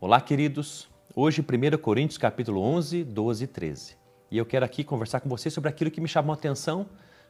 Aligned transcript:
Olá, 0.00 0.20
queridos. 0.20 0.88
Hoje, 1.12 1.42
1 1.42 1.76
Coríntios 1.78 2.18
capítulo 2.18 2.60
11, 2.60 3.02
12 3.02 3.42
e 3.42 3.46
13. 3.48 3.96
E 4.30 4.38
eu 4.38 4.46
quero 4.46 4.64
aqui 4.64 4.84
conversar 4.84 5.18
com 5.18 5.28
você 5.28 5.50
sobre 5.50 5.68
aquilo 5.68 5.90
que 5.90 6.00
me 6.00 6.06
chamou 6.06 6.30
a 6.30 6.36
atenção 6.36 6.86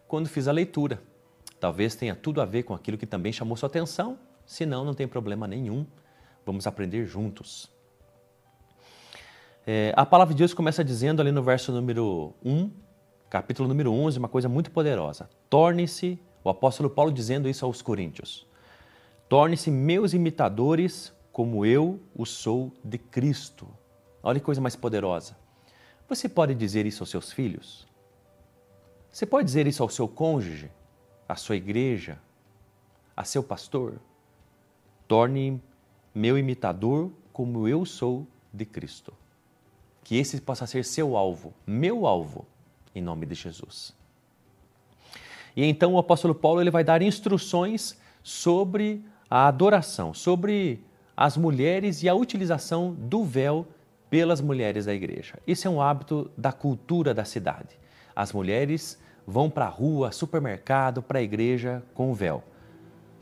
quando 0.07 0.29
fiz 0.29 0.47
a 0.47 0.53
leitura. 0.53 1.01
Talvez 1.59 1.95
tenha 1.95 2.15
tudo 2.15 2.43
a 2.43 2.45
ver 2.45 2.65
com 2.65 2.75
aquilo 2.75 2.99
que 2.99 3.07
também 3.07 3.33
chamou 3.33 3.57
sua 3.57 3.69
atenção, 3.69 4.19
se 4.45 4.67
não, 4.67 4.85
não 4.85 4.93
tem 4.93 5.09
problema 5.09 5.49
nenhum. 5.49 5.87
Vamos 6.45 6.67
aprender 6.67 7.07
juntos. 7.07 7.71
É, 9.67 9.95
a 9.97 10.05
palavra 10.05 10.35
de 10.35 10.39
Deus 10.39 10.53
começa 10.53 10.85
dizendo 10.85 11.23
ali 11.23 11.33
no 11.33 11.43
verso 11.43 11.73
número 11.73 12.35
1, 12.45 12.71
capítulo 13.31 13.67
número 13.67 13.91
11, 13.91 14.19
uma 14.19 14.29
coisa 14.29 14.47
muito 14.47 14.71
poderosa. 14.71 15.31
Torne-se, 15.49 16.21
o 16.45 16.51
apóstolo 16.51 16.91
Paulo 16.91 17.13
dizendo 17.13 17.49
isso 17.49 17.65
aos 17.65 17.81
coríntios, 17.81 18.47
torne-se 19.27 19.71
meus 19.71 20.13
imitadores 20.13 21.17
como 21.39 21.65
eu 21.65 22.01
o 22.17 22.27
sou 22.27 22.73
de 22.83 22.99
Cristo. 22.99 23.69
Olha 24.25 24.41
que 24.41 24.45
coisa 24.45 24.61
mais 24.61 24.75
poderosa. 24.75 25.37
Você 26.09 26.29
pode 26.29 26.53
dizer 26.53 26.85
isso 26.85 27.05
aos 27.05 27.11
seus 27.11 27.33
filhos? 27.33 27.87
Você 29.09 29.25
pode 29.25 29.45
dizer 29.45 29.65
isso 29.65 29.81
ao 29.81 29.89
seu 29.89 30.09
cônjuge, 30.09 30.69
à 31.29 31.37
sua 31.37 31.55
igreja, 31.55 32.19
a 33.17 33.23
seu 33.23 33.41
pastor? 33.41 34.01
Torne 35.07 35.63
meu 36.13 36.37
imitador 36.37 37.13
como 37.33 37.69
eu 37.69 37.87
sou 37.87 38.27
de 38.53 38.65
Cristo. 38.65 39.15
Que 40.03 40.17
esse 40.17 40.41
possa 40.41 40.67
ser 40.67 40.85
seu 40.85 41.17
alvo, 41.17 41.55
meu 41.65 42.05
alvo, 42.05 42.49
em 42.93 43.01
nome 43.01 43.25
de 43.27 43.37
Jesus. 43.37 43.95
E 45.55 45.65
então 45.65 45.95
o 45.95 45.99
apóstolo 45.99 46.35
Paulo 46.35 46.61
ele 46.61 46.73
vai 46.73 46.83
dar 46.83 47.01
instruções 47.01 47.97
sobre 48.25 49.05
a 49.31 49.47
adoração, 49.47 50.13
sobre 50.13 50.88
as 51.21 51.37
mulheres 51.37 52.05
e 52.05 52.09
a 52.09 52.15
utilização 52.15 52.95
do 52.95 53.25
véu 53.25 53.67
pelas 54.09 54.41
mulheres 54.41 54.87
da 54.87 54.95
igreja. 54.95 55.35
Isso 55.45 55.67
é 55.67 55.71
um 55.71 55.83
hábito 55.83 56.31
da 56.39 56.53
cultura 56.53 57.13
da 57.13 57.25
cidade. 57.25 57.77
As 58.15 58.33
mulheres 58.33 58.97
vão 59.27 59.51
para 59.51 59.65
a 59.65 59.69
rua, 59.69 60.13
supermercado, 60.13 61.03
para 61.03 61.19
a 61.19 61.23
igreja 61.23 61.83
com 61.93 62.13
o 62.13 62.15
véu. 62.15 62.45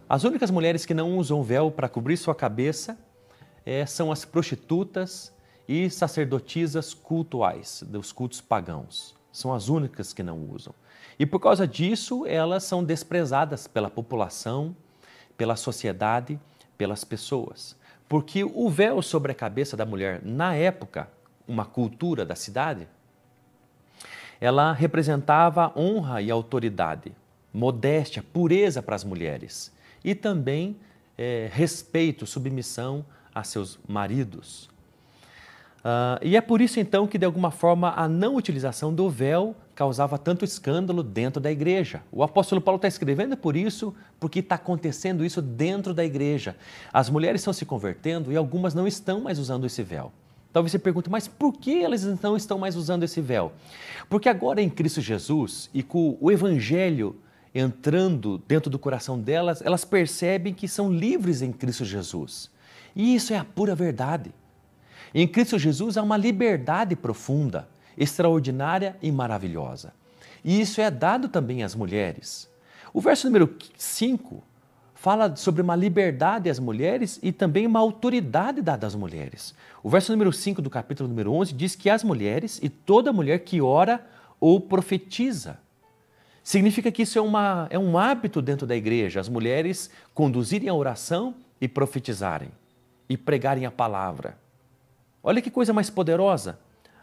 As 0.07 0.25
únicas 0.25 0.51
mulheres 0.51 0.85
que 0.85 0.93
não 0.93 1.17
usam 1.17 1.43
véu 1.43 1.71
para 1.71 1.89
cobrir 1.89 2.19
sua 2.19 2.35
cabeça 2.35 2.99
é, 3.65 3.87
são 3.87 4.13
as 4.13 4.27
prostitutas 4.27 5.33
e 5.67 5.89
sacerdotisas 5.89 6.93
cultuais, 6.93 7.83
dos 7.89 8.13
cultos 8.13 8.43
pagãos. 8.43 9.17
São 9.33 9.55
as 9.55 9.71
únicas 9.71 10.13
que 10.13 10.23
não 10.23 10.39
usam. 10.51 10.75
E 11.19 11.25
por 11.25 11.41
causa 11.41 11.67
disso, 11.67 12.27
elas 12.27 12.63
são 12.65 12.85
desprezadas 12.85 13.67
pela 13.67 13.89
população, 13.89 14.77
pela 15.35 15.57
sociedade, 15.57 16.39
pelas 16.77 17.03
pessoas. 17.03 17.75
Porque 18.09 18.45
o 18.45 18.71
véu 18.71 19.03
sobre 19.03 19.33
a 19.33 19.35
cabeça 19.35 19.77
da 19.77 19.85
mulher, 19.85 20.21
na 20.23 20.55
época, 20.55 21.09
uma 21.47 21.65
cultura 21.65 22.25
da 22.25 22.35
cidade, 22.35 22.89
ela 24.41 24.73
representava 24.73 25.73
honra 25.77 26.21
e 26.21 26.31
autoridade, 26.31 27.13
modéstia, 27.53 28.23
pureza 28.23 28.83
para 28.83 28.95
as 28.95 29.03
mulheres 29.03 29.73
e 30.05 30.15
também 30.15 30.77
é, 31.17 31.49
respeito, 31.53 32.27
submissão 32.27 33.05
a 33.35 33.43
seus 33.43 33.79
maridos. 33.89 34.69
Uh, 35.87 36.19
e 36.21 36.37
é 36.37 36.41
por 36.41 36.61
isso 36.61 36.81
então 36.81 37.07
que, 37.07 37.17
de 37.17 37.25
alguma 37.25 37.53
forma, 37.53 37.93
a 37.97 38.09
não 38.09 38.35
utilização 38.35 38.93
do 38.93 39.09
véu 39.09 39.55
causava 39.73 40.19
tanto 40.19 40.45
escândalo 40.45 41.01
dentro 41.01 41.41
da 41.41 41.53
igreja. 41.53 42.03
O 42.11 42.25
apóstolo 42.25 42.61
Paulo 42.61 42.75
está 42.75 42.89
escrevendo 42.89 43.37
por 43.37 43.55
isso, 43.55 43.95
porque 44.19 44.41
está 44.41 44.57
acontecendo 44.57 45.25
isso 45.25 45.41
dentro 45.41 45.95
da 45.95 46.05
igreja. 46.05 46.57
As 46.93 47.09
mulheres 47.09 47.41
estão 47.41 47.53
se 47.53 47.65
convertendo 47.65 48.33
e 48.33 48.37
algumas 48.37 48.75
não 48.75 48.85
estão 48.85 49.21
mais 49.21 49.39
usando 49.39 49.65
esse 49.65 49.81
véu. 49.85 50.11
Talvez 50.53 50.73
você 50.73 50.79
pergunte, 50.81 51.09
mas 51.09 51.29
por 51.29 51.53
que 51.53 51.85
elas 51.85 52.03
não 52.21 52.37
estão 52.37 52.59
mais 52.59 52.75
usando 52.75 53.05
esse 53.05 53.21
véu? 53.21 53.53
Porque 54.11 54.29
agora 54.29 54.61
em 54.61 54.69
Cristo 54.69 55.01
Jesus 55.01 55.71
e 55.73 55.85
com 55.85 56.19
o 56.21 56.33
Evangelho 56.33 57.15
entrando 57.55 58.43
dentro 58.49 58.69
do 58.69 58.79
coração 58.79 59.21
delas, 59.21 59.63
elas 59.63 59.85
percebem 59.85 60.53
que 60.53 60.67
são 60.67 60.93
livres 60.93 61.43
em 61.43 61.53
Cristo 61.53 61.85
Jesus. 61.85 62.51
E 62.95 63.15
isso 63.15 63.33
é 63.33 63.39
a 63.39 63.45
pura 63.45 63.75
verdade. 63.77 64.35
Em 65.19 65.27
Cristo 65.27 65.59
Jesus 65.59 65.97
há 65.97 66.03
uma 66.03 66.19
liberdade 66.19 66.95
profunda, 66.95 67.67
extraordinária 67.97 68.99
e 69.01 69.11
maravilhosa. 69.11 69.95
E 70.45 70.61
isso 70.61 70.79
é 70.79 70.91
dado 70.91 71.27
também 71.27 71.63
às 71.63 71.75
mulheres. 71.75 72.47
O 72.93 73.01
verso 73.01 73.27
número 73.27 73.57
5 73.79 74.45
fala 74.95 75.35
sobre 75.35 75.63
uma 75.63 75.75
liberdade 75.75 76.51
às 76.51 76.59
mulheres 76.59 77.19
e 77.23 77.33
também 77.33 77.67
uma 77.67 77.81
autoridade 77.81 78.61
dada 78.61 78.87
às 78.87 78.95
mulheres. 78.95 79.55
O 79.83 79.89
verso 79.89 80.13
número 80.13 80.31
5 80.31 80.61
do 80.61 80.69
capítulo 80.69 81.09
número 81.09 81.33
11 81.33 81.55
diz 81.55 81.75
que 81.75 81.89
as 81.89 82.05
mulheres 82.05 82.61
e 82.63 82.69
toda 82.69 83.11
mulher 83.11 83.39
que 83.39 83.59
ora 83.59 84.07
ou 84.39 84.61
profetiza. 84.61 85.59
Significa 86.45 86.93
que 86.93 87.05
isso 87.05 87.19
é, 87.19 87.23
uma, 87.23 87.69
é 87.71 87.79
um 87.79 87.97
hábito 87.97 88.43
dentro 88.43 88.67
da 88.67 88.77
igreja, 88.77 89.19
as 89.19 89.31
mulheres 89.31 89.89
conduzirem 90.13 90.69
a 90.69 90.75
oração 90.75 91.37
e 91.59 91.67
profetizarem 91.67 92.51
e 93.09 93.17
pregarem 93.17 93.65
a 93.65 93.71
palavra. 93.71 94.45
Olha 95.29 95.43
que 95.43 95.51
coisa 95.51 95.73
mais 95.73 95.91
poderosa! 95.91 96.57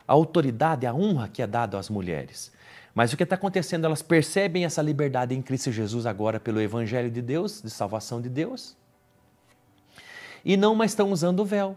A 0.08 0.14
autoridade, 0.14 0.88
a 0.88 0.94
honra 0.94 1.28
que 1.28 1.42
é 1.42 1.48
dada 1.48 1.78
às 1.78 1.90
mulheres. 1.90 2.54
Mas 2.96 3.12
o 3.12 3.18
que 3.18 3.24
está 3.24 3.36
acontecendo? 3.36 3.84
Elas 3.84 4.02
percebem 4.02 4.64
essa 4.64 4.82
liberdade 4.82 5.36
em 5.36 5.42
Cristo 5.42 5.74
Jesus 5.74 6.06
agora 6.06 6.40
pelo 6.40 6.62
Evangelho 6.62 7.12
de 7.12 7.22
Deus, 7.22 7.62
de 7.62 7.70
salvação 7.70 8.22
de 8.22 8.30
Deus, 8.30 8.78
e 10.46 10.56
não 10.56 10.74
mais 10.74 10.92
estão 10.92 11.12
usando 11.12 11.42
o 11.42 11.46
véu. 11.46 11.76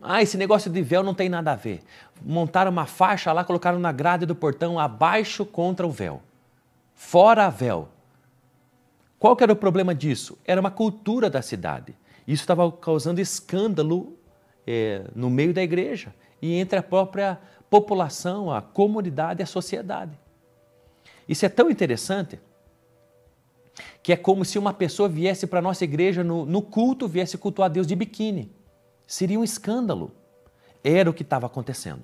Ah, 0.00 0.22
esse 0.22 0.36
negócio 0.36 0.70
de 0.70 0.80
véu 0.80 1.02
não 1.02 1.12
tem 1.14 1.28
nada 1.28 1.50
a 1.50 1.56
ver. 1.56 1.82
Montaram 2.24 2.70
uma 2.70 2.86
faixa 2.86 3.32
lá, 3.32 3.42
colocaram 3.42 3.80
na 3.80 3.90
grade 3.90 4.24
do 4.24 4.36
portão 4.36 4.78
abaixo 4.78 5.44
contra 5.44 5.84
o 5.84 5.90
véu. 5.90 6.22
Fora 6.94 7.50
véu. 7.50 7.88
Qual 9.18 9.34
que 9.34 9.42
era 9.42 9.52
o 9.52 9.56
problema 9.56 9.92
disso? 9.92 10.38
Era 10.44 10.60
uma 10.60 10.70
cultura 10.70 11.28
da 11.28 11.42
cidade. 11.42 11.96
Isso 12.28 12.44
estava 12.44 12.70
causando 12.70 13.20
escândalo 13.20 14.16
é, 14.66 15.04
no 15.14 15.30
meio 15.30 15.52
da 15.52 15.62
igreja 15.62 16.14
e 16.40 16.54
entre 16.54 16.78
a 16.78 16.82
própria 16.82 17.38
população, 17.70 18.52
a 18.52 18.60
comunidade, 18.60 19.42
a 19.42 19.46
sociedade. 19.46 20.18
Isso 21.28 21.46
é 21.46 21.48
tão 21.48 21.70
interessante 21.70 22.38
que 24.02 24.12
é 24.12 24.16
como 24.16 24.44
se 24.44 24.58
uma 24.58 24.74
pessoa 24.74 25.08
viesse 25.08 25.46
para 25.46 25.60
a 25.60 25.62
nossa 25.62 25.84
igreja 25.84 26.22
no, 26.22 26.44
no 26.44 26.60
culto, 26.60 27.08
viesse 27.08 27.38
cultuar 27.38 27.70
Deus 27.70 27.86
de 27.86 27.94
biquíni. 27.94 28.50
Seria 29.06 29.38
um 29.38 29.44
escândalo. 29.44 30.12
Era 30.82 31.08
o 31.08 31.14
que 31.14 31.22
estava 31.22 31.46
acontecendo. 31.46 32.02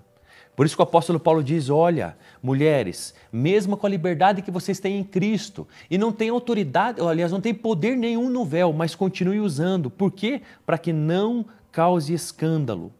Por 0.59 0.67
isso 0.67 0.75
que 0.75 0.83
o 0.83 0.85
apóstolo 0.85 1.21
Paulo 1.21 1.43
diz: 1.43 1.71
olha, 1.71 2.17
mulheres, 2.43 3.15
mesmo 3.33 3.77
com 3.77 3.87
a 3.87 3.91
liberdade 3.91 4.43
que 4.43 4.51
vocês 4.51 4.81
têm 4.81 4.99
em 4.99 5.05
Cristo, 5.05 5.69
e 5.89 5.97
não 5.97 6.11
tem 6.11 6.31
autoridade, 6.31 7.01
aliás, 7.01 7.31
não 7.31 7.41
tem 7.41 7.55
poder 7.55 7.97
nenhum 7.97 8.29
no 8.29 8.45
véu, 8.45 8.73
mas 8.73 8.95
continue 8.95 9.39
usando. 9.39 9.89
Por 9.89 10.11
quê? 10.11 10.43
Para 10.67 10.77
que 10.77 10.93
não 10.93 11.47
cause 11.73 12.13
escândalo, 12.13 12.93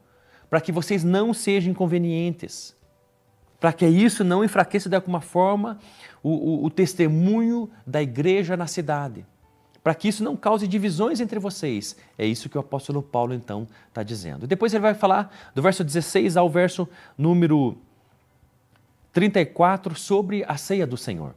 para 0.49 0.61
que 0.61 0.73
vocês 0.73 1.05
não 1.05 1.35
sejam 1.35 1.71
inconvenientes, 1.71 2.77
para 3.61 3.73
que 3.73 3.87
isso 3.87 4.23
não 4.23 4.45
enfraqueça 4.45 4.89
de 4.89 4.97
alguma 4.97 5.21
forma 5.21 5.79
o, 6.23 6.31
o, 6.31 6.65
o 6.67 6.71
testemunho 6.71 7.71
da 7.87 8.01
igreja 8.01 8.57
na 8.57 8.67
cidade, 8.67 9.27
para 9.83 9.95
que 9.95 10.09
isso 10.09 10.23
não 10.23 10.37
cause 10.37 10.67
divisões 10.67 11.21
entre 11.21 11.39
vocês. 11.39 11.97
É 12.17 12.27
isso 12.27 12.49
que 12.49 12.57
o 12.57 12.61
apóstolo 12.61 13.03
Paulo 13.03 13.35
então 13.35 13.67
está 13.89 14.03
dizendo. 14.03 14.47
Depois 14.47 14.73
ele 14.73 14.83
vai 14.83 14.95
falar 14.95 15.35
do 15.55 15.63
verso 15.63 15.83
16 15.83 16.37
ao 16.37 16.49
verso 16.49 16.89
número 17.17 17.77
34 19.13 19.97
sobre 19.97 20.45
a 20.47 20.57
ceia 20.57 20.87
do 20.87 20.97
Senhor. 20.97 21.35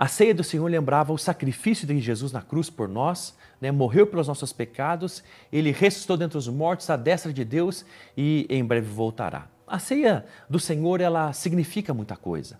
A 0.00 0.08
ceia 0.08 0.34
do 0.34 0.42
Senhor 0.42 0.66
lembrava 0.66 1.12
o 1.12 1.18
sacrifício 1.18 1.86
de 1.86 2.00
Jesus 2.00 2.32
na 2.32 2.40
cruz 2.40 2.70
por 2.70 2.88
nós, 2.88 3.36
né? 3.60 3.70
morreu 3.70 4.06
pelos 4.06 4.28
nossos 4.28 4.50
pecados, 4.50 5.22
ele 5.52 5.72
ressuscitou 5.72 6.16
dentre 6.16 6.38
os 6.38 6.48
mortos 6.48 6.88
à 6.88 6.96
destra 6.96 7.30
de 7.34 7.44
Deus 7.44 7.84
e 8.16 8.46
em 8.48 8.64
breve 8.64 8.86
voltará. 8.86 9.46
A 9.66 9.78
ceia 9.78 10.24
do 10.48 10.58
Senhor, 10.58 11.02
ela 11.02 11.34
significa 11.34 11.92
muita 11.92 12.16
coisa. 12.16 12.58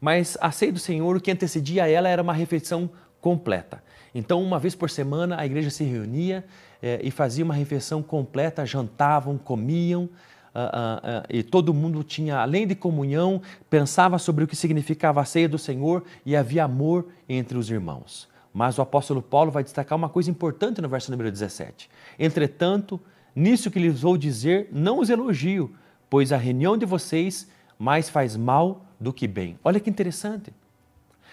Mas 0.00 0.38
a 0.40 0.50
ceia 0.50 0.72
do 0.72 0.78
Senhor, 0.78 1.14
o 1.14 1.20
que 1.20 1.30
antecedia 1.30 1.84
a 1.84 1.88
ela 1.88 2.08
era 2.08 2.22
uma 2.22 2.32
refeição 2.32 2.88
completa. 3.20 3.84
Então, 4.14 4.42
uma 4.42 4.58
vez 4.58 4.74
por 4.74 4.88
semana, 4.88 5.38
a 5.38 5.44
igreja 5.44 5.68
se 5.68 5.84
reunia 5.84 6.42
eh, 6.82 7.00
e 7.02 7.10
fazia 7.10 7.44
uma 7.44 7.52
refeição 7.52 8.02
completa, 8.02 8.64
jantavam, 8.64 9.36
comiam, 9.36 10.08
Uh, 10.54 10.58
uh, 10.58 11.20
uh, 11.20 11.26
e 11.30 11.42
todo 11.42 11.72
mundo 11.72 12.04
tinha, 12.04 12.38
além 12.38 12.66
de 12.66 12.74
comunhão, 12.74 13.40
pensava 13.70 14.18
sobre 14.18 14.44
o 14.44 14.46
que 14.46 14.54
significava 14.54 15.20
a 15.20 15.24
ceia 15.24 15.48
do 15.48 15.56
Senhor 15.58 16.04
e 16.26 16.36
havia 16.36 16.64
amor 16.64 17.06
entre 17.26 17.56
os 17.56 17.70
irmãos. 17.70 18.28
Mas 18.52 18.76
o 18.76 18.82
apóstolo 18.82 19.22
Paulo 19.22 19.50
vai 19.50 19.64
destacar 19.64 19.96
uma 19.96 20.10
coisa 20.10 20.30
importante 20.30 20.82
no 20.82 20.88
verso 20.88 21.10
número 21.10 21.30
17. 21.30 21.88
Entretanto, 22.18 23.00
nisso 23.34 23.70
que 23.70 23.78
lhes 23.78 24.02
vou 24.02 24.18
dizer, 24.18 24.68
não 24.70 24.98
os 24.98 25.08
elogio, 25.08 25.74
pois 26.10 26.32
a 26.32 26.36
reunião 26.36 26.76
de 26.76 26.84
vocês 26.84 27.48
mais 27.78 28.10
faz 28.10 28.36
mal 28.36 28.84
do 29.00 29.12
que 29.12 29.26
bem. 29.26 29.58
Olha 29.64 29.80
que 29.80 29.88
interessante. 29.88 30.52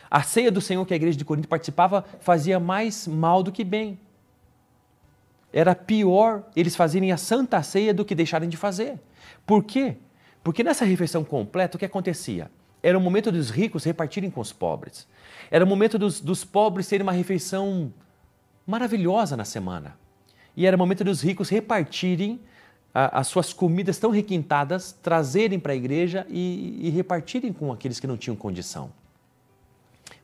A 0.09 0.23
ceia 0.23 0.51
do 0.51 0.61
Senhor 0.61 0.85
que 0.85 0.93
a 0.93 0.95
igreja 0.95 1.17
de 1.17 1.25
Corinto 1.25 1.47
participava 1.47 2.05
fazia 2.21 2.59
mais 2.59 3.05
mal 3.05 3.43
do 3.43 3.51
que 3.51 3.63
bem. 3.63 3.99
Era 5.51 5.73
pior 5.73 6.43
eles 6.55 6.75
fazerem 6.75 7.11
a 7.11 7.17
santa 7.17 7.61
ceia 7.63 7.93
do 7.93 8.05
que 8.05 8.15
deixarem 8.15 8.49
de 8.49 8.57
fazer. 8.57 8.99
Por 9.45 9.63
quê? 9.63 9.97
Porque 10.43 10.63
nessa 10.63 10.85
refeição 10.85 11.23
completa, 11.23 11.75
o 11.75 11.79
que 11.79 11.85
acontecia? 11.85 12.49
Era 12.81 12.97
o 12.97 13.01
momento 13.01 13.31
dos 13.31 13.49
ricos 13.49 13.83
repartirem 13.83 14.29
com 14.29 14.39
os 14.39 14.53
pobres. 14.53 15.07
Era 15.51 15.65
o 15.65 15.67
momento 15.67 15.97
dos, 15.97 16.21
dos 16.21 16.45
pobres 16.45 16.87
terem 16.87 17.03
uma 17.03 17.11
refeição 17.11 17.91
maravilhosa 18.65 19.35
na 19.35 19.43
semana. 19.43 19.97
E 20.55 20.65
era 20.65 20.75
o 20.75 20.79
momento 20.79 21.03
dos 21.03 21.21
ricos 21.21 21.49
repartirem 21.49 22.39
a, 22.93 23.19
as 23.19 23.27
suas 23.27 23.51
comidas 23.51 23.97
tão 23.97 24.11
requintadas, 24.11 24.91
trazerem 24.91 25.59
para 25.59 25.73
a 25.73 25.75
igreja 25.75 26.25
e, 26.29 26.87
e 26.87 26.89
repartirem 26.89 27.51
com 27.51 27.71
aqueles 27.71 27.99
que 27.99 28.07
não 28.07 28.17
tinham 28.17 28.35
condição. 28.35 28.91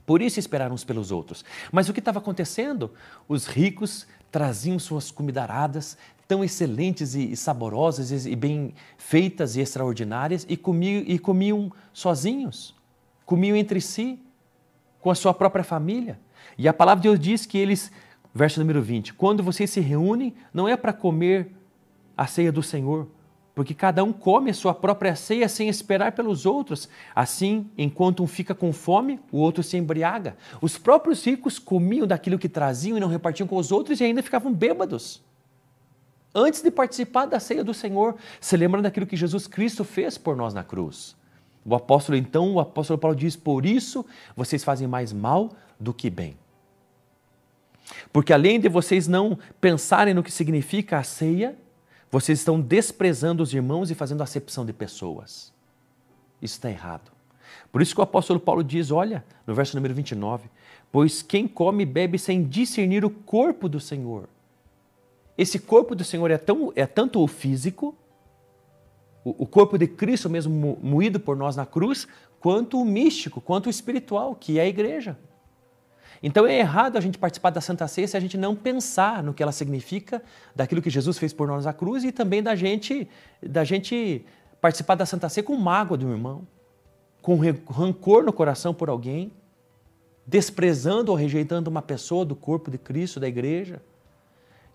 Por 0.06 0.22
isso 0.22 0.40
esperaram 0.40 0.76
uns 0.76 0.84
pelos 0.84 1.12
outros. 1.12 1.44
Mas 1.72 1.90
o 1.90 1.94
que 1.94 2.00
estava 2.00 2.20
acontecendo? 2.20 2.92
Os 3.28 3.48
ricos 3.48 4.06
traziam 4.32 4.78
suas 4.78 5.10
comidaradas 5.10 5.98
tão 6.28 6.44
excelentes 6.44 7.16
e 7.16 7.36
saborosas 7.36 8.26
e 8.26 8.36
bem 8.36 8.74
feitas 8.98 9.56
e 9.56 9.62
extraordinárias 9.62 10.46
e 10.50 10.58
comiam, 10.58 11.04
e 11.06 11.20
comiam 11.20 11.72
sozinhos, 11.94 12.76
comiam 13.26 13.56
entre 13.56 13.80
si, 13.80 14.20
com 15.00 15.12
a 15.12 15.16
sua 15.16 15.34
própria 15.34 15.64
família. 15.64 16.20
E 16.58 16.68
a 16.68 16.74
palavra 16.74 17.02
de 17.02 17.10
Deus 17.10 17.20
diz 17.20 17.46
que 17.46 17.58
eles, 17.58 17.92
verso 18.34 18.60
número 18.60 18.82
20, 18.82 19.14
quando 19.14 19.44
vocês 19.44 19.70
se 19.70 19.80
reúnem, 19.80 20.34
não 20.54 20.68
é 20.68 20.76
para 20.76 20.94
comer 20.94 21.52
a 22.18 22.26
ceia 22.26 22.52
do 22.52 22.64
Senhor, 22.64 23.08
porque 23.56 23.74
cada 23.74 24.04
um 24.04 24.12
come 24.12 24.52
a 24.52 24.54
sua 24.54 24.74
própria 24.74 25.16
ceia 25.16 25.48
sem 25.48 25.70
esperar 25.70 26.12
pelos 26.12 26.46
outros. 26.46 26.90
Assim, 27.16 27.72
enquanto 27.78 28.22
um 28.22 28.28
fica 28.28 28.54
com 28.54 28.74
fome, 28.74 29.18
o 29.32 29.38
outro 29.38 29.64
se 29.64 29.78
embriaga. 29.78 30.36
Os 30.62 30.78
próprios 30.78 31.26
ricos 31.26 31.58
comiam 31.58 32.06
daquilo 32.06 32.38
que 32.38 32.50
traziam 32.50 32.98
e 32.98 33.00
não 33.00 33.08
repartiam 33.08 33.48
com 33.48 33.56
os 33.56 33.72
outros 33.72 34.02
e 34.02 34.04
ainda 34.04 34.22
ficavam 34.22 34.54
bêbados. 34.54 35.24
Antes 36.36 36.62
de 36.62 36.70
participar 36.70 37.28
da 37.28 37.40
ceia 37.40 37.64
do 37.64 37.74
Senhor, 37.74 38.18
se 38.42 38.58
lembrando 38.58 38.84
daquilo 38.84 39.08
que 39.08 39.16
Jesus 39.16 39.48
Cristo 39.48 39.86
fez 39.86 40.18
por 40.18 40.36
nós 40.36 40.54
na 40.54 40.66
cruz. 40.66 41.16
O 41.64 41.74
apóstolo, 41.74 42.18
então, 42.18 42.56
o 42.56 42.60
apóstolo 42.60 43.00
Paulo 43.00 43.16
diz: 43.16 43.38
Por 43.38 43.66
isso 43.66 44.06
vocês 44.36 44.66
fazem 44.66 44.86
mais 44.86 45.14
mal 45.14 45.54
do 45.80 45.94
que 45.94 46.10
bem. 46.10 46.38
Porque 48.12 48.34
além 48.34 48.60
de 48.60 48.68
vocês 48.68 49.08
não 49.08 49.40
pensarem 49.62 50.14
no 50.14 50.22
que 50.22 50.32
significa 50.32 51.00
a 51.00 51.04
ceia, 51.04 51.56
vocês 52.12 52.40
estão 52.40 52.62
desprezando 52.62 53.44
os 53.44 53.54
irmãos 53.54 53.92
e 53.92 53.96
fazendo 53.96 54.24
acepção 54.24 54.66
de 54.66 54.74
pessoas. 54.74 55.54
Isso 56.42 56.56
está 56.56 56.70
errado. 56.70 57.12
Por 57.72 57.82
isso 57.82 57.94
que 57.94 58.00
o 58.00 58.04
apóstolo 58.04 58.40
Paulo 58.40 58.64
diz, 58.64 58.92
olha, 58.92 59.26
no 59.46 59.54
verso 59.54 59.76
número 59.76 59.94
29, 59.94 60.50
pois 60.92 61.22
quem 61.22 61.48
come 61.48 61.84
e 61.84 61.86
bebe 61.86 62.18
sem 62.18 62.44
discernir 62.44 63.04
o 63.04 63.10
corpo 63.10 63.68
do 63.68 63.80
Senhor. 63.80 64.30
Esse 65.38 65.60
corpo 65.60 65.96
do 65.96 66.04
Senhor 66.04 66.32
é, 66.32 66.38
tão, 66.38 66.72
é 66.76 66.86
tanto 66.86 67.22
o 67.22 67.28
físico, 67.28 67.96
o, 69.24 69.44
o 69.44 69.46
corpo 69.46 69.78
de 69.78 69.88
Cristo 69.88 70.30
mesmo 70.30 70.78
moído 70.82 71.20
por 71.20 71.36
nós 71.36 71.56
na 71.56 71.66
cruz, 71.66 72.08
quanto 72.40 72.80
o 72.80 72.86
místico, 72.86 73.42
quanto 73.42 73.68
o 73.68 73.70
espiritual, 73.70 74.36
que 74.36 74.60
é 74.60 74.62
a 74.62 74.68
igreja. 74.68 75.18
Então 76.22 76.48
é 76.48 76.58
errado 76.58 76.98
a 76.98 77.02
gente 77.02 77.18
participar 77.18 77.50
da 77.50 77.62
Santa 77.62 77.88
Ceia 77.88 78.08
se 78.08 78.18
a 78.18 78.20
gente 78.20 78.38
não 78.38 78.56
pensar 78.56 79.22
no 79.24 79.34
que 79.34 79.44
ela 79.44 79.52
significa, 79.52 80.22
daquilo 80.56 80.82
que 80.82 80.90
Jesus 80.90 81.18
fez 81.18 81.34
por 81.34 81.48
nós 81.48 81.66
na 81.66 81.74
cruz 81.74 82.04
e 82.04 82.12
também 82.12 82.42
da 82.42 82.56
gente, 82.56 83.08
da 83.42 83.64
gente 83.64 84.26
participar 84.62 84.96
da 84.96 85.06
Santa 85.06 85.30
Ceia 85.30 85.44
com 85.44 85.56
mágoa 85.56 85.98
de 85.98 86.06
um 86.06 86.12
irmão, 86.12 86.48
com 87.22 87.36
rancor 87.70 88.24
no 88.24 88.34
coração 88.34 88.74
por 88.74 88.90
alguém, 88.90 89.32
desprezando 90.26 91.12
ou 91.12 91.18
rejeitando 91.18 91.68
uma 91.68 91.82
pessoa 91.82 92.26
do 92.26 92.36
corpo 92.36 92.72
de 92.72 92.78
Cristo, 92.78 93.20
da 93.20 93.28
igreja. 93.28 93.82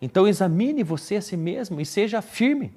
Então 0.01 0.27
examine 0.27 0.83
você 0.83 1.17
a 1.17 1.23
si 1.23 1.37
mesmo 1.37 1.81
e 1.81 1.87
seja 1.87 2.23
firme. 2.23 2.73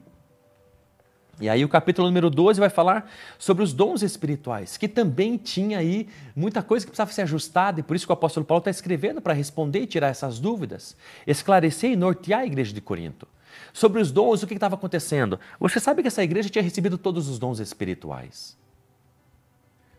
E 1.41 1.49
aí 1.49 1.65
o 1.65 1.69
capítulo 1.69 2.07
número 2.07 2.29
12 2.29 2.59
vai 2.59 2.69
falar 2.69 3.09
sobre 3.39 3.63
os 3.63 3.73
dons 3.73 4.03
espirituais, 4.03 4.77
que 4.77 4.87
também 4.87 5.35
tinha 5.35 5.79
aí 5.79 6.07
muita 6.35 6.61
coisa 6.61 6.85
que 6.85 6.91
precisava 6.91 7.11
ser 7.11 7.23
ajustada, 7.23 7.79
e 7.79 7.83
por 7.83 7.95
isso 7.95 8.05
que 8.05 8.11
o 8.11 8.13
apóstolo 8.13 8.45
Paulo 8.45 8.59
está 8.59 8.69
escrevendo 8.69 9.19
para 9.19 9.33
responder 9.33 9.81
e 9.81 9.87
tirar 9.87 10.09
essas 10.09 10.39
dúvidas, 10.39 10.95
esclarecer 11.25 11.91
e 11.91 11.95
nortear 11.95 12.41
a 12.41 12.45
igreja 12.45 12.71
de 12.71 12.81
Corinto. 12.81 13.27
Sobre 13.71 13.99
os 13.99 14.11
dons, 14.11 14.43
o 14.43 14.47
que 14.47 14.53
estava 14.53 14.75
acontecendo? 14.75 15.39
Você 15.59 15.79
sabe 15.79 16.01
que 16.03 16.07
essa 16.07 16.23
igreja 16.23 16.49
tinha 16.49 16.63
recebido 16.63 16.97
todos 16.97 17.27
os 17.27 17.39
dons 17.39 17.59
espirituais. 17.59 18.55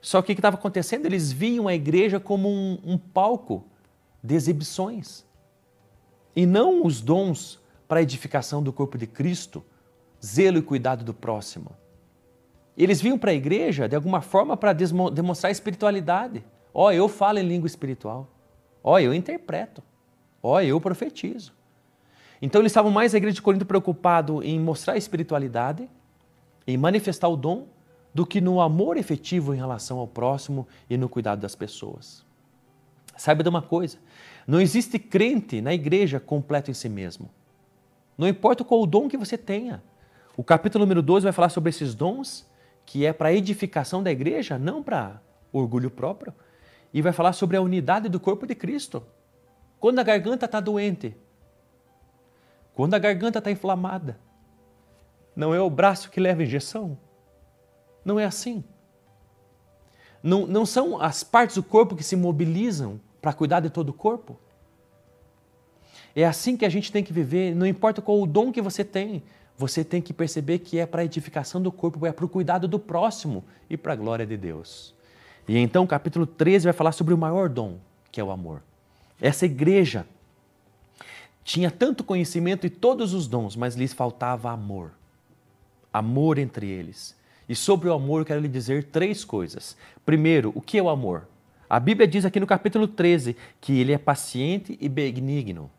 Só 0.00 0.20
que 0.20 0.32
o 0.32 0.34
que 0.34 0.38
estava 0.38 0.56
acontecendo? 0.56 1.06
Eles 1.06 1.32
viam 1.32 1.66
a 1.66 1.74
igreja 1.74 2.20
como 2.20 2.48
um, 2.48 2.78
um 2.84 2.98
palco 2.98 3.64
de 4.22 4.34
exibições. 4.34 5.24
E 6.36 6.46
não 6.46 6.84
os 6.84 7.00
dons 7.00 7.58
para 7.88 8.00
a 8.00 8.02
edificação 8.02 8.62
do 8.62 8.72
corpo 8.72 8.98
de 8.98 9.06
Cristo, 9.06 9.64
zelo 10.24 10.58
e 10.58 10.62
cuidado 10.62 11.04
do 11.04 11.12
próximo. 11.12 11.72
Eles 12.76 13.00
vinham 13.00 13.18
para 13.18 13.30
a 13.30 13.34
igreja 13.34 13.88
de 13.88 13.94
alguma 13.94 14.20
forma 14.20 14.56
para 14.56 14.72
demonstrar 14.72 15.52
espiritualidade. 15.52 16.44
Ó, 16.72 16.86
oh, 16.86 16.92
eu 16.92 17.08
falo 17.08 17.38
em 17.38 17.46
língua 17.46 17.66
espiritual. 17.66 18.28
Ó, 18.82 18.94
oh, 18.94 18.98
eu 18.98 19.14
interpreto. 19.14 19.82
Ó, 20.42 20.54
oh, 20.54 20.60
eu 20.60 20.80
profetizo. 20.80 21.52
Então 22.42 22.60
eles 22.60 22.70
estavam 22.70 22.90
mais 22.90 23.14
a 23.14 23.18
igreja 23.18 23.36
de 23.36 23.42
Corinto 23.42 23.64
preocupado 23.64 24.42
em 24.42 24.58
mostrar 24.58 24.94
a 24.94 24.98
espiritualidade, 24.98 25.88
em 26.66 26.76
manifestar 26.76 27.28
o 27.28 27.36
dom, 27.36 27.68
do 28.12 28.24
que 28.24 28.40
no 28.40 28.60
amor 28.60 28.96
efetivo 28.96 29.54
em 29.54 29.56
relação 29.56 29.98
ao 29.98 30.06
próximo 30.06 30.66
e 30.88 30.96
no 30.96 31.08
cuidado 31.08 31.40
das 31.40 31.54
pessoas. 31.54 32.24
Saiba 33.16 33.42
de 33.42 33.48
uma 33.48 33.62
coisa: 33.62 33.98
não 34.46 34.60
existe 34.60 34.98
crente 34.98 35.60
na 35.60 35.72
igreja 35.72 36.18
completo 36.18 36.70
em 36.70 36.74
si 36.74 36.88
mesmo. 36.88 37.30
Não 38.16 38.28
importa 38.28 38.64
qual 38.64 38.80
o 38.80 38.86
dom 38.86 39.08
que 39.08 39.16
você 39.16 39.36
tenha. 39.36 39.82
O 40.36 40.42
capítulo 40.42 40.84
número 40.84 41.00
12 41.00 41.24
vai 41.24 41.32
falar 41.32 41.48
sobre 41.48 41.70
esses 41.70 41.94
dons, 41.94 42.48
que 42.84 43.06
é 43.06 43.12
para 43.12 43.32
edificação 43.32 44.02
da 44.02 44.10
igreja, 44.10 44.58
não 44.58 44.82
para 44.82 45.20
orgulho 45.52 45.90
próprio. 45.90 46.34
E 46.92 47.00
vai 47.00 47.12
falar 47.12 47.32
sobre 47.32 47.56
a 47.56 47.62
unidade 47.62 48.08
do 48.08 48.18
corpo 48.18 48.46
de 48.46 48.54
Cristo. 48.54 49.02
Quando 49.78 49.98
a 50.00 50.02
garganta 50.02 50.46
está 50.46 50.60
doente, 50.60 51.16
quando 52.74 52.94
a 52.94 52.98
garganta 52.98 53.38
está 53.38 53.50
inflamada, 53.50 54.18
não 55.36 55.54
é 55.54 55.60
o 55.60 55.70
braço 55.70 56.10
que 56.10 56.20
leva 56.20 56.42
a 56.42 56.44
injeção? 56.44 56.98
Não 58.04 58.18
é 58.18 58.24
assim. 58.24 58.64
Não, 60.22 60.46
não 60.46 60.66
são 60.66 61.00
as 61.00 61.22
partes 61.22 61.56
do 61.56 61.62
corpo 61.62 61.94
que 61.94 62.02
se 62.02 62.16
mobilizam 62.16 63.00
para 63.20 63.32
cuidar 63.32 63.60
de 63.60 63.70
todo 63.70 63.90
o 63.90 63.94
corpo? 63.94 64.38
É 66.14 66.24
assim 66.24 66.56
que 66.56 66.64
a 66.64 66.68
gente 66.68 66.90
tem 66.90 67.04
que 67.04 67.12
viver, 67.12 67.54
não 67.54 67.66
importa 67.66 68.00
qual 68.00 68.20
o 68.20 68.26
dom 68.26 68.52
que 68.52 68.62
você 68.62 68.84
tem, 68.84 69.22
você 69.56 69.84
tem 69.84 70.02
que 70.02 70.12
perceber 70.12 70.58
que 70.58 70.78
é 70.78 70.86
para 70.86 71.02
a 71.02 71.04
edificação 71.04 71.62
do 71.62 71.70
corpo, 71.70 72.04
é 72.06 72.12
para 72.12 72.24
o 72.24 72.28
cuidado 72.28 72.66
do 72.66 72.78
próximo 72.78 73.44
e 73.70 73.76
para 73.76 73.92
a 73.92 73.96
glória 73.96 74.26
de 74.26 74.36
Deus. 74.36 74.94
E 75.46 75.56
então 75.58 75.86
capítulo 75.86 76.26
13 76.26 76.64
vai 76.64 76.72
falar 76.72 76.92
sobre 76.92 77.14
o 77.14 77.18
maior 77.18 77.48
dom, 77.48 77.78
que 78.10 78.20
é 78.20 78.24
o 78.24 78.30
amor. 78.30 78.62
Essa 79.20 79.46
igreja 79.46 80.06
tinha 81.44 81.70
tanto 81.70 82.02
conhecimento 82.02 82.66
e 82.66 82.70
todos 82.70 83.12
os 83.12 83.28
dons, 83.28 83.54
mas 83.54 83.76
lhes 83.76 83.92
faltava 83.92 84.50
amor. 84.50 84.92
Amor 85.92 86.38
entre 86.38 86.66
eles. 86.66 87.16
E 87.48 87.54
sobre 87.54 87.88
o 87.88 87.92
amor 87.92 88.22
eu 88.22 88.24
quero 88.24 88.40
lhe 88.40 88.48
dizer 88.48 88.84
três 88.84 89.24
coisas. 89.24 89.76
Primeiro, 90.04 90.50
o 90.54 90.60
que 90.60 90.78
é 90.78 90.82
o 90.82 90.88
amor? 90.88 91.28
A 91.68 91.78
Bíblia 91.78 92.08
diz 92.08 92.24
aqui 92.24 92.40
no 92.40 92.46
capítulo 92.46 92.88
13 92.88 93.36
que 93.60 93.78
ele 93.78 93.92
é 93.92 93.98
paciente 93.98 94.76
e 94.80 94.88
benigno. 94.88 95.70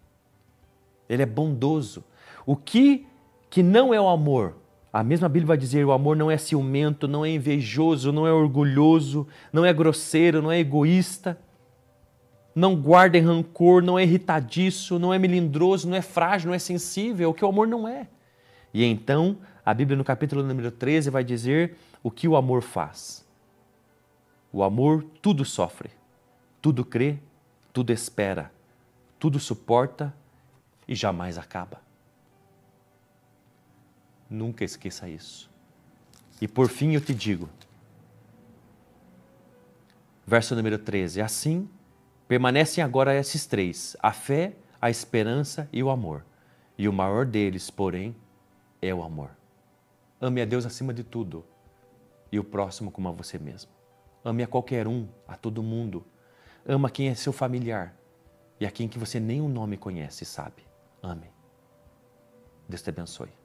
Ele 1.09 1.23
é 1.23 1.25
bondoso. 1.25 2.03
O 2.45 2.55
que 2.55 3.07
que 3.55 3.63
não 3.63 3.93
é 3.93 4.01
o 4.01 4.09
amor. 4.09 4.53
A 4.91 5.01
mesma 5.01 5.29
Bíblia 5.29 5.47
vai 5.47 5.57
dizer: 5.57 5.85
o 5.85 5.93
amor 5.93 6.17
não 6.17 6.29
é 6.29 6.35
ciumento, 6.35 7.07
não 7.07 7.23
é 7.23 7.29
invejoso, 7.29 8.11
não 8.11 8.27
é 8.27 8.33
orgulhoso, 8.33 9.25
não 9.53 9.63
é 9.63 9.71
grosseiro, 9.71 10.41
não 10.41 10.51
é 10.51 10.59
egoísta, 10.59 11.39
não 12.53 12.75
guarda 12.75 13.17
rancor, 13.17 13.81
não 13.81 13.97
é 13.97 14.03
irritadiço, 14.03 14.99
não 14.99 15.13
é 15.13 15.17
melindroso, 15.17 15.87
não 15.87 15.95
é 15.95 16.01
frágil, 16.01 16.49
não 16.49 16.53
é 16.53 16.59
sensível, 16.59 17.29
o 17.29 17.33
que 17.33 17.45
o 17.45 17.47
amor 17.47 17.65
não 17.65 17.87
é. 17.87 18.09
E 18.73 18.83
então, 18.83 19.37
a 19.65 19.73
Bíblia 19.73 19.97
no 19.97 20.03
capítulo 20.03 20.43
número 20.43 20.69
13 20.69 21.09
vai 21.09 21.23
dizer 21.23 21.77
o 22.03 22.11
que 22.11 22.27
o 22.27 22.35
amor 22.35 22.61
faz. 22.61 23.25
O 24.51 24.63
amor 24.63 25.01
tudo 25.21 25.45
sofre, 25.45 25.91
tudo 26.61 26.83
crê, 26.83 27.19
tudo 27.71 27.93
espera, 27.93 28.51
tudo 29.17 29.39
suporta 29.39 30.13
e 30.85 30.93
jamais 30.93 31.37
acaba. 31.37 31.84
Nunca 34.29 34.63
esqueça 34.63 35.07
isso. 35.07 35.49
E 36.41 36.47
por 36.47 36.67
fim 36.67 36.93
eu 36.93 37.01
te 37.01 37.13
digo, 37.13 37.49
verso 40.25 40.55
número 40.55 40.77
13: 40.77 41.21
Assim 41.21 41.69
permanecem 42.27 42.83
agora 42.83 43.15
esses 43.15 43.45
três: 43.45 43.95
a 44.01 44.11
fé, 44.11 44.55
a 44.81 44.89
esperança 44.89 45.69
e 45.71 45.81
o 45.81 45.89
amor. 45.89 46.25
E 46.77 46.89
o 46.89 46.93
maior 46.93 47.25
deles, 47.25 47.69
porém, 47.69 48.15
é 48.81 48.93
o 48.93 49.01
amor. 49.01 49.31
Ame 50.19 50.41
a 50.41 50.45
Deus 50.45 50.65
acima 50.65 50.93
de 50.93 51.03
tudo 51.03 51.45
e 52.31 52.39
o 52.39 52.43
próximo 52.43 52.91
como 52.91 53.07
a 53.07 53.11
você 53.11 53.37
mesmo. 53.37 53.71
Ame 54.23 54.43
a 54.43 54.47
qualquer 54.47 54.87
um, 54.87 55.07
a 55.27 55.37
todo 55.37 55.63
mundo. 55.63 56.05
Ama 56.65 56.89
quem 56.89 57.07
é 57.07 57.15
seu 57.15 57.31
familiar 57.31 57.95
e 58.59 58.65
a 58.65 58.71
quem 58.71 58.87
que 58.87 58.99
você 58.99 59.19
nem 59.19 59.39
o 59.39 59.47
nome 59.47 59.77
conhece 59.77 60.25
sabe. 60.25 60.65
Ame. 61.01 61.29
Deus 62.67 62.81
te 62.81 62.89
abençoe. 62.89 63.44